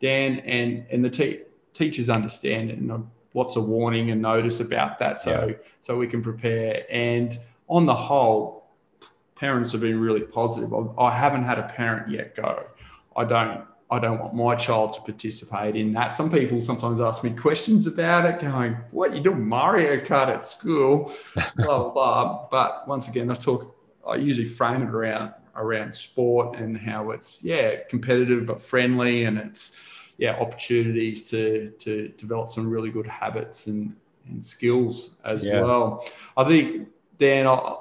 [0.00, 1.42] Dan, and and the te-
[1.74, 5.54] teachers understand it and what's a warning and notice about that, so yeah.
[5.80, 6.84] so we can prepare.
[6.90, 8.66] And on the whole,
[9.36, 10.74] parents have been really positive.
[10.74, 12.64] I, I haven't had a parent yet go.
[13.16, 16.14] I don't I don't want my child to participate in that.
[16.14, 20.44] Some people sometimes ask me questions about it, going, What you doing Mario Kart at
[20.44, 21.12] school?
[21.56, 22.48] blah, blah, blah.
[22.50, 23.76] But once again, I talk,
[24.06, 29.36] I usually frame it around around sport and how it's, yeah, competitive but friendly and
[29.36, 29.76] it's,
[30.16, 33.96] yeah, opportunities to to develop some really good habits and,
[34.28, 35.62] and skills as yeah.
[35.62, 36.06] well.
[36.36, 37.74] I think, Dan, I,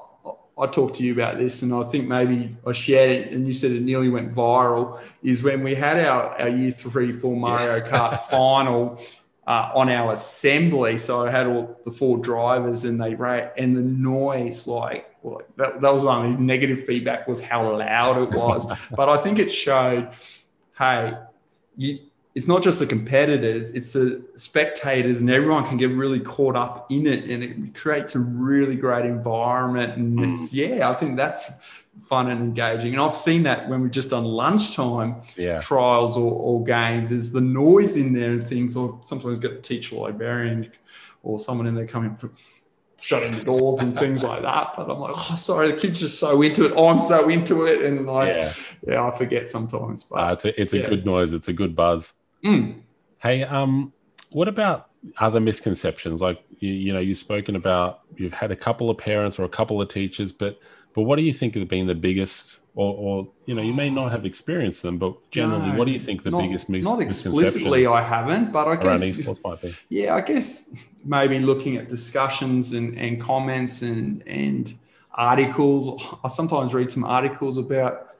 [0.59, 3.53] I talked to you about this, and I think maybe I shared it, and you
[3.53, 5.01] said it nearly went viral.
[5.23, 9.01] Is when we had our, our year three full Mario Kart final
[9.47, 10.97] uh, on our assembly.
[10.97, 15.41] So I had all the four drivers, and they rate, and the noise like, well,
[15.55, 18.67] that, that was only negative feedback was how loud it was.
[18.95, 20.11] but I think it showed,
[20.77, 21.13] hey,
[21.77, 21.99] you
[22.39, 26.89] it's not just the competitors, it's the spectators, and everyone can get really caught up
[26.89, 29.97] in it, and it creates a really great environment.
[29.97, 30.33] And mm.
[30.33, 31.51] it's yeah, I think that's
[31.99, 32.93] fun and engaging.
[32.93, 35.59] And I've seen that when we've just done lunchtime yeah.
[35.59, 39.61] trials or, or, games, is the noise in there and things, or sometimes get the
[39.61, 40.71] teacher librarian
[41.21, 42.33] or someone in there coming from
[43.01, 44.75] shutting the doors and things like that.
[44.77, 46.81] But I'm like, oh, sorry, the kids are so into it.
[46.81, 48.53] I'm so into it, and like, yeah,
[48.87, 50.05] yeah I forget sometimes.
[50.05, 50.89] But uh, it's a it's a yeah.
[50.89, 51.33] good noise.
[51.33, 52.13] It's a good buzz.
[52.43, 52.81] Mm.
[53.17, 53.93] Hey, um,
[54.31, 56.21] what about other misconceptions?
[56.21, 59.49] Like you, you know, you've spoken about you've had a couple of parents or a
[59.49, 60.59] couple of teachers, but
[60.93, 63.89] but what do you think have been the biggest, or, or you know, you may
[63.89, 66.83] not have experienced them, but generally, no, what do you think the not, biggest mis-
[66.83, 67.85] not explicitly?
[67.85, 69.75] I haven't, but I guess esports might be.
[69.89, 70.69] Yeah, I guess
[71.05, 74.73] maybe looking at discussions and, and comments and and
[75.13, 76.01] articles.
[76.23, 78.15] I sometimes read some articles about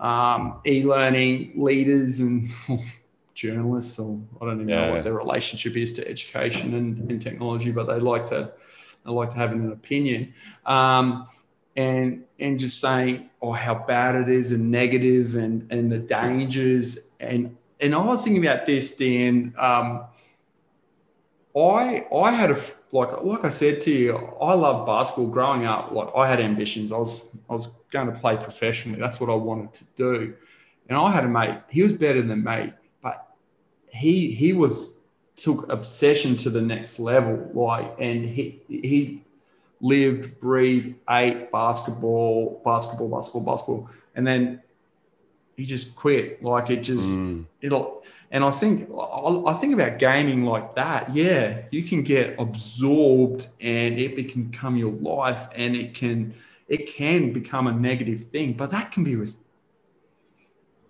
[0.00, 2.50] um, e-learning leaders and
[3.36, 7.22] journalists or I don't even yeah, know what their relationship is to education and, and,
[7.22, 8.50] technology, but they like to
[9.04, 10.34] they like to have an opinion.
[10.64, 11.28] Um,
[11.76, 17.10] and and just saying oh how bad it is and negative and and the dangers
[17.20, 19.54] and and I was thinking about this, Dan.
[19.58, 20.06] Um,
[21.54, 22.58] I I had a
[22.92, 25.28] like like I said to you, I love basketball.
[25.28, 26.90] Growing up, like I had ambitions.
[26.90, 28.98] I was I was going to play professionally.
[28.98, 30.34] That's what I wanted to do.
[30.88, 31.58] And I had a mate.
[31.68, 32.72] He was better than me
[33.96, 34.96] he he was
[35.36, 39.22] took obsession to the next level like and he he
[39.80, 44.60] lived breathed ate basketball basketball basketball basketball and then
[45.56, 47.44] he just quit like it just mm.
[47.60, 48.88] it'll and i think
[49.46, 54.76] i think about gaming like that yeah you can get absorbed and it can become
[54.76, 56.34] your life and it can
[56.68, 59.36] it can become a negative thing but that can be with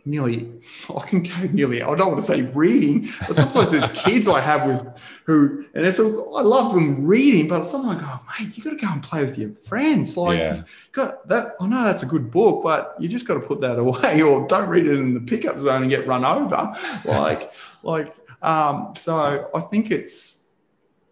[0.07, 0.51] nearly
[0.97, 4.41] I can go nearly I don't want to say reading, but sometimes there's kids I
[4.41, 4.87] have with
[5.25, 8.71] who and it's all, I love them reading, but sometimes I go, mate, you got
[8.71, 10.17] to go and play with your friends.
[10.17, 10.63] Like yeah.
[10.93, 13.79] got that I know that's a good book, but you just got to put that
[13.79, 16.75] away or don't read it in the pickup zone and get run over.
[17.05, 20.51] Like like um so I think it's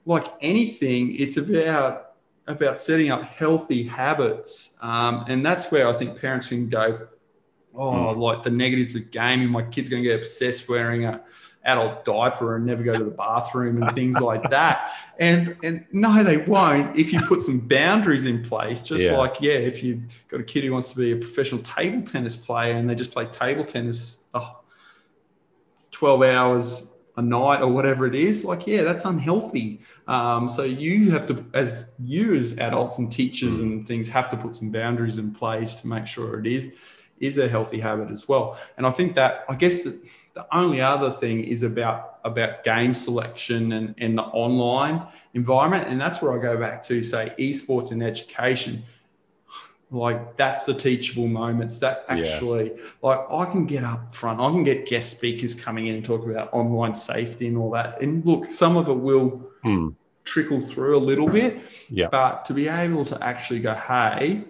[0.07, 2.05] like anything, it's about
[2.47, 4.75] about setting up healthy habits.
[4.81, 7.09] Um, and that's where I think parents can go,
[7.77, 8.17] oh, mm.
[8.17, 9.49] like the negatives of gaming.
[9.49, 11.23] My kid's going to get obsessed wearing a
[11.65, 14.93] adult diaper and never go to the bathroom and things like that.
[15.19, 18.83] And and no, they won't if you put some boundaries in place.
[18.83, 19.17] Just yeah.
[19.17, 22.37] like yeah, if you've got a kid who wants to be a professional table tennis
[22.37, 24.61] player and they just play table tennis oh,
[25.91, 29.81] twelve hours a night or whatever it is, like yeah, that's unhealthy.
[30.09, 33.63] Um, so you have to, as you as adults and teachers mm.
[33.63, 36.73] and things, have to put some boundaries in place to make sure it is
[37.19, 38.59] is a healthy habit as well.
[38.77, 39.99] And I think that I guess the,
[40.35, 45.89] the only other thing is about about game selection and, and the online environment.
[45.89, 48.83] And that's where I go back to say esports and education.
[49.91, 52.83] Like that's the teachable moments that actually yeah.
[53.03, 56.27] like I can get up front, I can get guest speakers coming in and talk
[56.27, 58.01] about online safety and all that.
[58.01, 59.29] And look, some of it will
[59.63, 59.91] hmm.
[60.25, 61.61] trickle through a little bit.
[61.89, 62.09] Yeah.
[62.11, 64.43] But to be able to actually go, hey,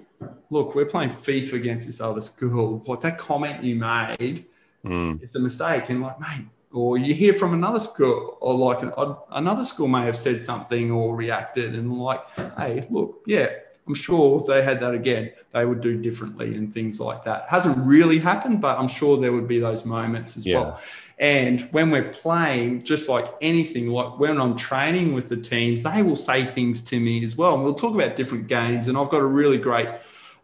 [0.51, 2.83] look, we're playing FIFA against this other school.
[2.87, 4.47] Like that comment you made,
[4.85, 5.23] mm.
[5.23, 5.91] it's a mistake.
[5.91, 8.93] And like, mate, or you hear from another school, or like an,
[9.31, 12.21] another school may have said something or reacted, and like,
[12.59, 13.51] hey, look, yeah,
[13.87, 17.47] I'm sure if they had that again, they would do differently and things like that.
[17.49, 20.61] Hasn't really happened, but I'm sure there would be those moments as yeah.
[20.61, 20.81] well.
[21.19, 26.03] And when we're playing, just like anything, like when I'm training with the teams, they
[26.03, 27.55] will say things to me as well.
[27.55, 28.89] And we'll talk about different games.
[28.89, 29.89] And I've got a really great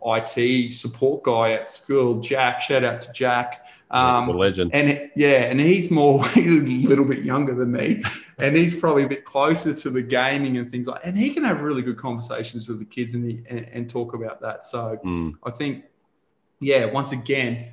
[0.05, 2.61] IT support guy at school, Jack.
[2.61, 3.67] Shout out to Jack.
[3.91, 4.71] Um, the legend.
[4.73, 8.03] And yeah, and he's more, he's a little bit younger than me,
[8.39, 11.01] and he's probably a bit closer to the gaming and things like.
[11.05, 14.15] And he can have really good conversations with the kids and the, and, and talk
[14.15, 14.65] about that.
[14.65, 15.35] So mm.
[15.45, 15.85] I think,
[16.61, 17.73] yeah, once again,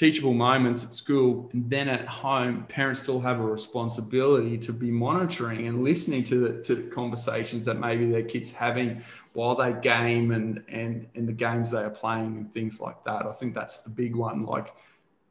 [0.00, 4.90] teachable moments at school and then at home parents still have a responsibility to be
[4.90, 10.32] monitoring and listening to the, to conversations that maybe their kids having while they game
[10.32, 13.82] and and and the games they are playing and things like that i think that's
[13.82, 14.74] the big one like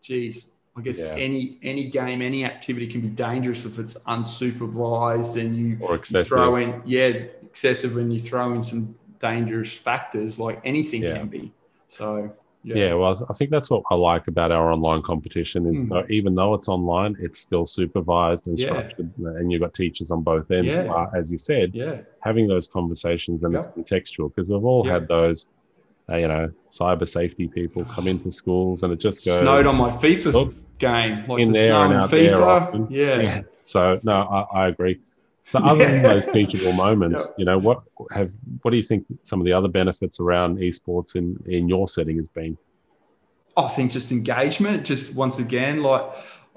[0.02, 0.46] geez
[0.78, 1.08] i guess yeah.
[1.08, 6.56] any any game any activity can be dangerous if it's unsupervised and you, you throw
[6.56, 7.08] in yeah
[7.44, 11.18] excessive and you throw in some dangerous factors like anything yeah.
[11.18, 11.52] can be
[11.88, 12.32] so
[12.64, 12.76] yeah.
[12.76, 12.94] yeah.
[12.94, 15.90] well, I think that's what I like about our online competition is mm.
[15.90, 19.30] that even though it's online, it's still supervised and structured, yeah.
[19.30, 20.76] and you've got teachers on both ends.
[20.76, 21.08] Yeah.
[21.16, 22.02] As you said, yeah.
[22.22, 25.48] having those conversations and it's contextual because we've all had those,
[26.10, 29.76] uh, you know, cyber safety people come into schools and it just goes snowed on
[29.76, 32.28] my FIFA game, like in the there and out FIFA.
[32.28, 32.88] there often.
[32.90, 33.42] Yeah.
[33.62, 35.00] So no, I, I agree.
[35.50, 35.92] So other yeah.
[35.92, 37.34] than those teachable moments, yeah.
[37.40, 37.82] you know, what
[38.12, 38.32] have
[38.62, 42.18] what do you think some of the other benefits around esports in in your setting
[42.18, 42.56] has been?
[43.58, 44.86] I think just engagement.
[44.86, 46.04] Just once again, like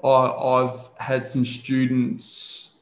[0.03, 2.73] I, I've had some students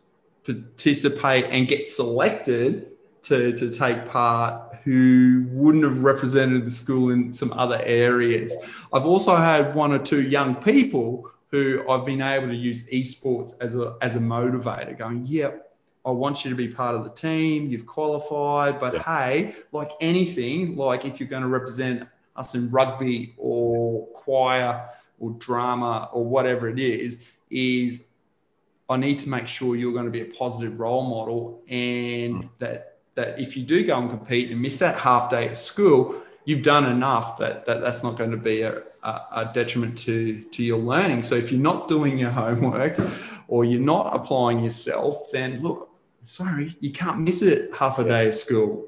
[0.43, 2.87] participate and get selected
[3.23, 8.53] to, to take part who wouldn't have represented the school in some other areas.
[8.91, 13.53] I've also had one or two young people who I've been able to use esports
[13.61, 15.53] as a as a motivator, going, yep.
[15.53, 15.70] Yeah,
[16.03, 17.69] I want you to be part of the team.
[17.69, 19.03] You've qualified, but yeah.
[19.03, 25.31] hey, like anything, like if you're going to represent us in rugby or choir or
[25.31, 28.03] drama or whatever it is, is
[28.89, 32.49] I need to make sure you're going to be a positive role model and mm.
[32.59, 36.21] that that if you do go and compete and miss that half day at school,
[36.45, 40.41] you've done enough that, that that's not going to be a, a, a detriment to,
[40.51, 41.23] to your learning.
[41.23, 42.97] So if you're not doing your homework
[43.47, 45.90] or you're not applying yourself, then look,
[46.25, 48.87] sorry, you can't miss it half a day of school.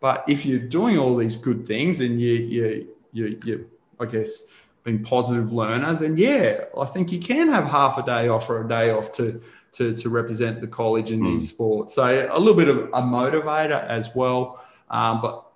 [0.00, 4.44] But if you're doing all these good things and you you you you I guess
[4.84, 8.64] being positive learner, then yeah, I think you can have half a day off or
[8.64, 9.40] a day off to
[9.72, 11.42] to, to represent the college in mm.
[11.42, 11.94] sports.
[11.94, 14.64] So a little bit of a motivator as well.
[14.88, 15.46] Um, but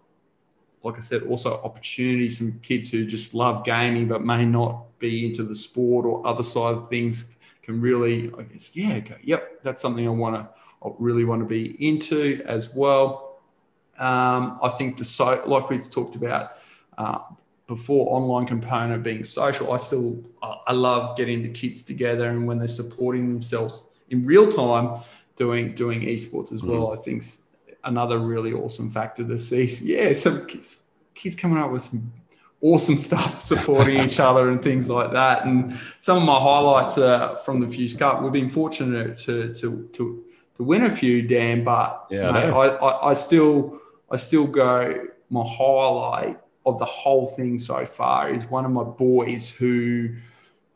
[0.83, 2.29] like I said, also opportunity.
[2.29, 6.43] Some kids who just love gaming but may not be into the sport or other
[6.43, 7.31] side of things
[7.63, 10.49] can really, I guess, yeah, go, yep, that's something I want to
[10.85, 13.39] I really want to be into as well.
[13.99, 16.53] Um, I think the so like we talked about
[16.97, 17.19] uh,
[17.67, 19.73] before, online component being social.
[19.73, 24.51] I still I love getting the kids together and when they're supporting themselves in real
[24.51, 25.01] time,
[25.37, 26.89] doing doing esports as well.
[26.89, 26.99] Mm.
[26.99, 27.25] I think
[27.85, 29.67] another really awesome factor to see.
[29.83, 30.81] Yeah, some kids,
[31.15, 32.13] kids coming up with some
[32.61, 35.45] awesome stuff supporting each other and things like that.
[35.45, 38.23] And some of my highlights are from the Fuse Cup.
[38.23, 40.25] We've been fortunate to to to
[40.61, 41.65] to win a few, Dan.
[41.65, 45.07] But yeah, mate, I, I, I still I still go.
[45.31, 50.11] My highlight of the whole thing so far is one of my boys who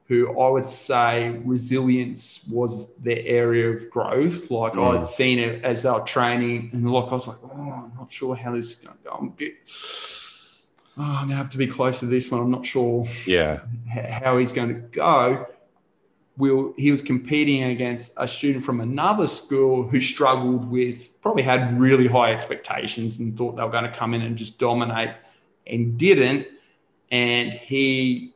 [0.06, 4.50] who I would say resilience was their area of growth.
[4.50, 4.98] Like mm.
[4.98, 8.10] I'd seen it as they were training, and like I was like, oh, I'm not
[8.10, 9.10] sure how this is going to go.
[9.20, 9.54] I'm, bit,
[10.96, 12.40] oh, I'm going to have to be close to this one.
[12.40, 13.06] I'm not sure.
[13.26, 15.46] Yeah, how he's going to go
[16.36, 21.78] will he was competing against a student from another school who struggled with probably had
[21.78, 25.10] really high expectations and thought they were going to come in and just dominate
[25.66, 26.46] and didn't
[27.10, 28.34] and he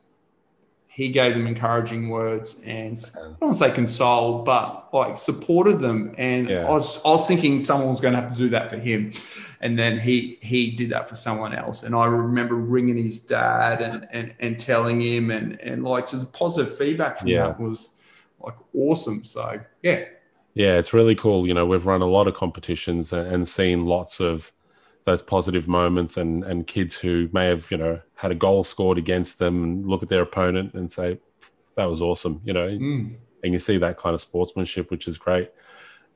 [0.99, 5.79] he gave them encouraging words and I don't want to say consoled, but like supported
[5.79, 6.13] them.
[6.17, 6.67] And yeah.
[6.67, 9.13] I was I was thinking someone was going to have to do that for him,
[9.61, 11.83] and then he he did that for someone else.
[11.83, 16.21] And I remember ringing his dad and and, and telling him, and and like just
[16.21, 17.47] the positive feedback from yeah.
[17.47, 17.95] that was
[18.39, 19.23] like awesome.
[19.23, 20.05] So yeah.
[20.55, 21.47] Yeah, it's really cool.
[21.47, 24.51] You know, we've run a lot of competitions and seen lots of
[25.09, 28.97] those positive moments and and kids who may have you know had a goal scored
[28.97, 31.19] against them and look at their opponent and say
[31.75, 33.15] that was awesome you know mm.
[33.43, 35.51] and you see that kind of sportsmanship which is great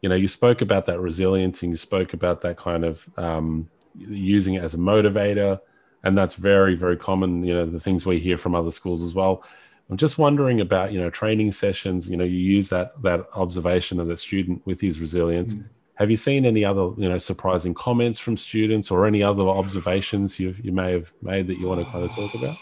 [0.04, 3.70] you know you spoke about that resilience and you spoke about that kind of um,
[3.98, 5.60] using it as a motivator.
[6.04, 9.16] And that's very very common you know the things we hear from other schools as
[9.16, 9.44] well.
[9.90, 12.10] I'm just wondering about you know training sessions.
[12.10, 15.56] You know you use that that observation of the student with his resilience.
[15.56, 15.70] Mm.
[15.96, 20.38] Have you seen any other you know surprising comments from students or any other observations
[20.38, 22.58] you you may have made that you want to kind of talk about?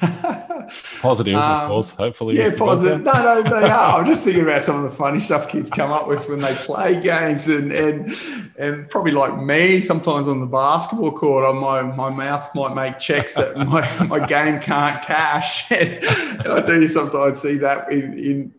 [1.00, 1.90] positive, um, of course.
[1.90, 3.02] Hopefully, yeah, positive.
[3.02, 4.00] No, no, they are.
[4.00, 6.54] I'm just thinking about some of the funny stuff kids come up with when they
[6.54, 8.14] play games, and and
[8.58, 12.98] and probably like me, sometimes on the basketball court, on my my mouth might make
[12.98, 18.18] checks that my my game can't cash, and, and I do sometimes see that in
[18.18, 18.54] in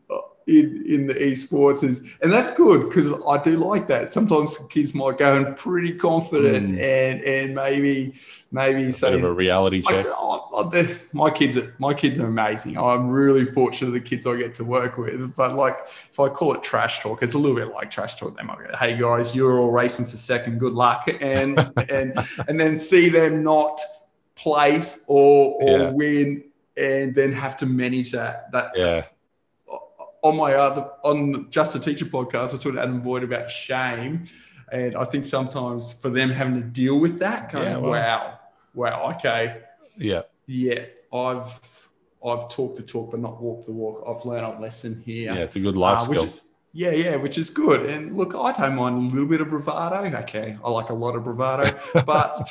[0.47, 4.13] in, in the esports is, and that's good because I do like that.
[4.13, 6.81] Sometimes kids might go in pretty confident mm.
[6.81, 8.15] and and maybe
[8.51, 10.05] maybe say a reality check.
[10.05, 12.77] Like, oh, my kids are my kids are amazing.
[12.77, 15.35] I'm really fortunate the kids I get to work with.
[15.35, 15.77] But like
[16.11, 18.37] if I call it trash talk, it's a little bit like trash talk.
[18.37, 20.59] They might go, "Hey guys, you're all racing for second.
[20.59, 22.17] Good luck," and and
[22.47, 23.79] and then see them not
[24.35, 25.89] place or or yeah.
[25.91, 26.43] win,
[26.75, 29.05] and then have to manage that that yeah
[30.21, 34.25] on my other on just a teacher podcast, I talked to Adam Voigt about shame,
[34.71, 37.91] and I think sometimes for them having to deal with that, kind yeah, of well,
[37.91, 38.39] wow,
[38.73, 39.61] wow, okay,
[39.95, 41.89] yeah, yeah, I've
[42.25, 44.03] I've talked the talk but not walked the walk.
[44.07, 45.33] I've learned a lesson here.
[45.33, 46.33] Yeah, it's a good life uh, skill.
[46.73, 47.85] yeah, yeah, which is good.
[47.85, 50.17] And look, I don't mind a little bit of bravado.
[50.19, 52.49] Okay, I like a lot of bravado, but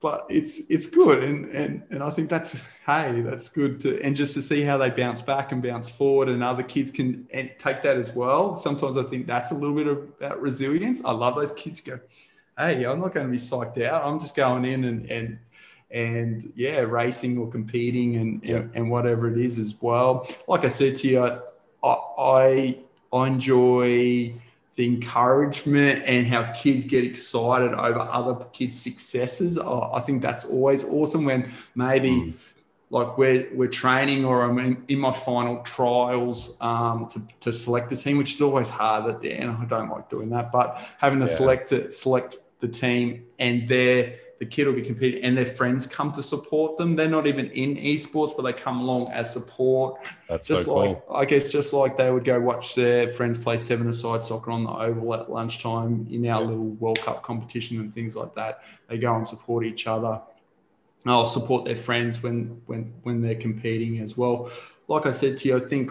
[0.00, 2.56] but it's it's good and and and I think that's
[2.86, 6.28] hey that's good to and just to see how they bounce back and bounce forward
[6.28, 7.26] and other kids can
[7.58, 8.54] take that as well.
[8.54, 11.04] Sometimes I think that's a little bit of about resilience.
[11.04, 11.98] I love those kids go,
[12.56, 14.04] hey, I'm not going to be psyched out.
[14.04, 15.38] I'm just going in and and
[15.90, 18.56] and yeah, racing or competing and yeah.
[18.56, 20.28] and, and, whatever it is as well.
[20.46, 21.38] Like I said to you, I
[21.82, 22.78] I,
[23.12, 24.34] I enjoy
[24.78, 29.58] the encouragement and how kids get excited over other kids' successes.
[29.58, 32.34] I think that's always awesome when maybe mm.
[32.90, 37.90] like we're, we're training or I'm in, in my final trials um, to, to select
[37.90, 39.50] a team, which is always hard at the end.
[39.50, 41.36] I don't like doing that, but having to yeah.
[41.36, 45.86] select it, select the team and they're the kid will be competing and their friends
[45.86, 46.94] come to support them.
[46.94, 50.00] They're not even in esports, but they come along as support.
[50.28, 51.16] That's just so like cool.
[51.16, 54.62] I guess just like they would go watch their friends play seven aside soccer on
[54.62, 56.46] the oval at lunchtime in our yeah.
[56.46, 58.62] little World Cup competition and things like that.
[58.88, 60.20] They go and support each other.
[61.04, 64.50] I'll support their friends when when when they're competing as well.
[64.86, 65.90] Like I said to you, I think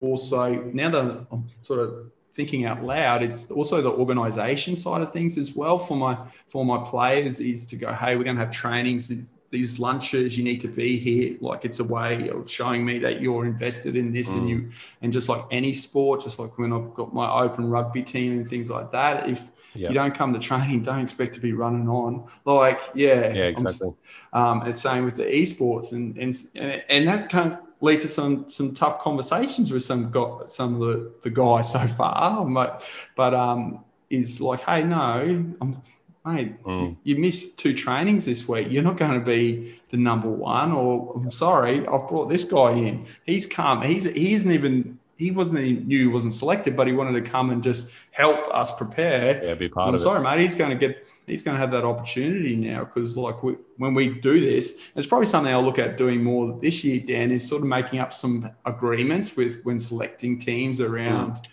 [0.00, 3.22] also now that I'm sort of thinking out loud.
[3.22, 6.16] It's also the organization side of things as well for my
[6.48, 10.38] for my players is to go hey we're going to have trainings these, these lunches
[10.38, 11.36] you need to be here.
[11.40, 14.38] Like it's a way of showing me that you're invested in this mm.
[14.38, 14.70] and you
[15.02, 18.48] and just like any sport just like when i've got my open rugby team and
[18.48, 19.42] things like that if
[19.74, 22.26] you don't come to training don't expect to be running on.
[22.44, 23.32] Like yeah.
[23.32, 23.92] Yeah exactly.
[24.32, 28.48] Um and same with the esports and and and that kind of lead to some
[28.48, 32.44] some tough conversations with some got some of the, the guys so far.
[32.54, 32.84] But
[33.16, 35.82] but um, is like, hey, no, I'm,
[36.24, 36.96] mate, mm.
[37.04, 38.68] you missed two trainings this week.
[38.70, 40.72] You're not going to be the number one.
[40.72, 43.06] Or I'm sorry, I've brought this guy in.
[43.24, 43.82] He's come.
[43.82, 44.98] He's he isn't even.
[45.20, 48.48] He wasn't he knew he wasn't selected, but he wanted to come and just help
[48.54, 49.44] us prepare.
[49.44, 49.90] Yeah, be part of it.
[49.90, 50.22] I'm of sorry, it.
[50.22, 50.40] mate.
[50.40, 53.94] He's going to get he's going to have that opportunity now because like we, when
[53.94, 57.46] we do this it's probably something i'll look at doing more this year dan is
[57.46, 61.46] sort of making up some agreements with when selecting teams around mm.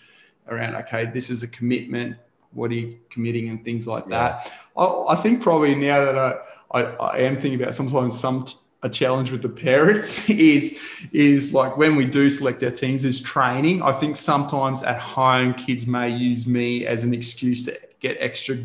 [0.48, 2.16] around okay this is a commitment
[2.54, 4.40] what are you committing and things like yeah.
[4.40, 6.36] that I, I, think probably now that I,
[6.72, 8.48] I, I am thinking about sometimes some
[8.84, 10.80] a challenge with the parents is
[11.12, 15.54] is like when we do select our teams is training i think sometimes at home
[15.56, 18.56] kids may use me as an excuse to get extra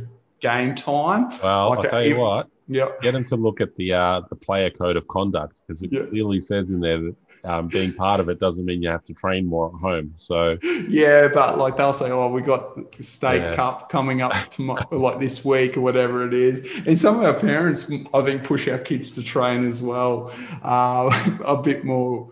[0.42, 1.30] game time.
[1.42, 2.48] Well, like I'll tell you what.
[2.68, 2.88] Yeah.
[3.00, 6.40] Get them to look at the uh, the player code of conduct because it clearly
[6.40, 9.46] says in there that um, being part of it doesn't mean you have to train
[9.46, 10.12] more at home.
[10.16, 13.54] So yeah, but like they'll say, oh, we got the state yeah.
[13.54, 16.66] cup coming up tomorrow, like this week or whatever it is.
[16.86, 21.38] And some of our parents, I think, push our kids to train as well, uh,
[21.44, 22.30] a bit more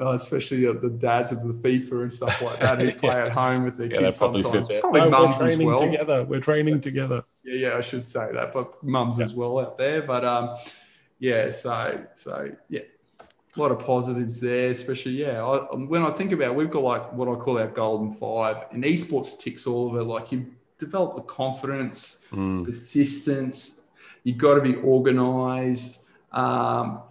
[0.00, 3.26] uh, especially uh, the dads of the FIFA and stuff like that who play yeah.
[3.26, 4.68] at home with their yeah, kids probably sometimes.
[4.68, 4.80] There.
[4.80, 5.90] Probably no, mums we're training as well.
[5.90, 6.24] together.
[6.24, 7.24] We're training together.
[7.44, 9.24] Yeah, yeah, I should say that, but mums yeah.
[9.24, 10.02] as well out there.
[10.02, 10.56] But um,
[11.18, 12.80] yeah, so so yeah,
[13.56, 15.44] a lot of positives there, especially yeah.
[15.44, 18.64] I, when I think about, it, we've got like what I call our golden five,
[18.70, 20.06] and esports ticks all of it.
[20.06, 20.46] Like you
[20.78, 22.64] develop the confidence, mm.
[22.64, 23.80] persistence.
[24.24, 27.02] You've got to be organised, um,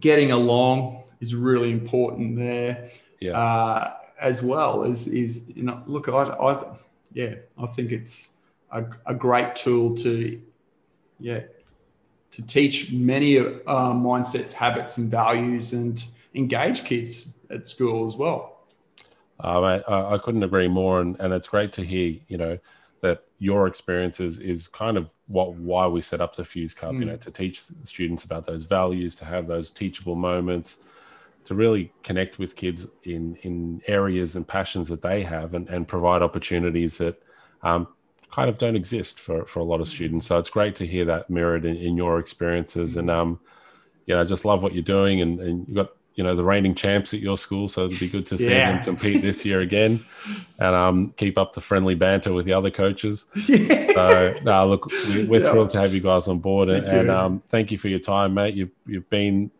[0.00, 2.90] getting along is really important there.
[3.20, 3.38] Yeah.
[3.38, 6.64] Uh, as well as is you know look I, I
[7.12, 8.28] yeah I think it's
[8.70, 10.40] a, a great tool to
[11.18, 11.40] yeah
[12.32, 16.04] to teach many uh, mindsets, habits, and values, and
[16.34, 18.66] engage kids at school as well.
[19.40, 22.58] Um, I, I couldn't agree more, and, and it's great to hear, you know,
[23.02, 27.00] that your experiences is kind of what why we set up the Fuse Cup, mm.
[27.00, 30.78] you know, to teach students about those values, to have those teachable moments,
[31.44, 35.88] to really connect with kids in in areas and passions that they have, and, and
[35.88, 37.20] provide opportunities that
[37.62, 37.88] um,
[38.32, 40.26] kind of don't exist for for a lot of students.
[40.26, 43.38] So it's great to hear that mirrored in, in your experiences, and um,
[44.06, 46.44] you know, I just love what you're doing, and, and you've got you know the
[46.44, 48.72] reigning champs at your school, so it'd be good to see yeah.
[48.72, 50.04] them compete this year again,
[50.58, 53.30] and um, keep up the friendly banter with the other coaches.
[53.46, 53.92] Yeah.
[53.92, 55.50] So, no, look, we, are yeah.
[55.50, 58.32] thrilled to have you guys on board, and, and um, thank you for your time,
[58.32, 58.54] mate.
[58.54, 59.50] You've you've been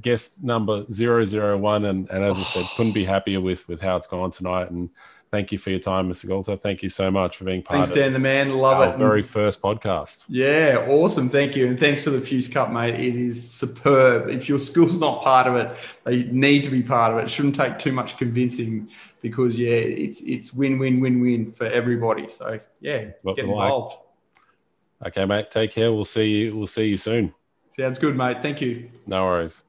[0.00, 4.06] guest number 001 and, and as I said, couldn't be happier with with how it's
[4.06, 4.70] gone tonight.
[4.70, 4.90] And
[5.36, 6.24] thank you for your time, Mr.
[6.24, 6.58] Goulter.
[6.58, 8.56] Thank you so much for being part thanks, of Dan the man.
[8.56, 8.96] Love it.
[8.96, 10.24] Very first podcast.
[10.28, 11.28] Yeah, awesome.
[11.28, 11.66] Thank you.
[11.66, 12.94] And thanks for the Fuse Cup, mate.
[12.94, 14.30] It is superb.
[14.30, 17.24] If your school's not part of it, they need to be part of it.
[17.24, 18.88] It shouldn't take too much convincing
[19.20, 22.30] because yeah, it's it's win win win win for everybody.
[22.30, 23.96] So yeah, get involved.
[25.02, 25.08] Like.
[25.08, 25.50] Okay, mate.
[25.50, 25.92] Take care.
[25.92, 26.56] We'll see you.
[26.56, 27.34] We'll see you soon.
[27.68, 28.38] Sounds good, mate.
[28.40, 28.88] Thank you.
[29.06, 29.65] No worries.